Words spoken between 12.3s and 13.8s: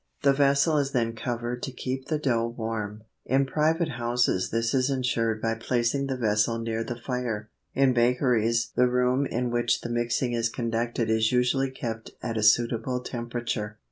a suitable temperature.